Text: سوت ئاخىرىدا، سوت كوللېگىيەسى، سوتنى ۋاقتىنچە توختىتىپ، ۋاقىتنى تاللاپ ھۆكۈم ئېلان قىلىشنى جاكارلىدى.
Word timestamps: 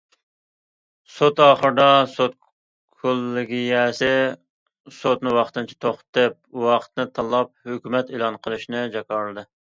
سوت 1.15 1.39
ئاخىرىدا، 1.47 1.89
سوت 2.13 2.37
كوللېگىيەسى، 3.03 4.09
سوتنى 4.99 5.33
ۋاقتىنچە 5.35 5.77
توختىتىپ، 5.85 6.39
ۋاقىتنى 6.63 7.05
تاللاپ 7.19 7.53
ھۆكۈم 7.69 7.99
ئېلان 8.01 8.41
قىلىشنى 8.49 8.83
جاكارلىدى. 8.97 9.45